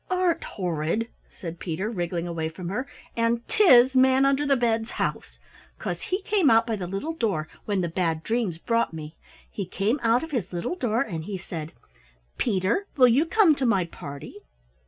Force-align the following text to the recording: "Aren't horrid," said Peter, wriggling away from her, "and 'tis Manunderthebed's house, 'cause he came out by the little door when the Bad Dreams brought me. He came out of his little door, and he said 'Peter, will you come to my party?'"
"Aren't 0.09 0.43
horrid," 0.43 1.09
said 1.29 1.59
Peter, 1.59 1.87
wriggling 1.87 2.27
away 2.27 2.49
from 2.49 2.69
her, 2.69 2.87
"and 3.15 3.47
'tis 3.47 3.93
Manunderthebed's 3.93 4.93
house, 4.93 5.37
'cause 5.77 6.01
he 6.01 6.23
came 6.23 6.49
out 6.49 6.65
by 6.65 6.75
the 6.75 6.87
little 6.87 7.13
door 7.13 7.47
when 7.65 7.81
the 7.81 7.87
Bad 7.87 8.23
Dreams 8.23 8.57
brought 8.57 8.93
me. 8.93 9.15
He 9.51 9.63
came 9.67 9.99
out 10.01 10.23
of 10.23 10.31
his 10.31 10.51
little 10.51 10.73
door, 10.73 11.01
and 11.03 11.25
he 11.25 11.37
said 11.37 11.71
'Peter, 12.39 12.87
will 12.97 13.09
you 13.09 13.25
come 13.27 13.53
to 13.53 13.65
my 13.67 13.85
party?'" 13.85 14.39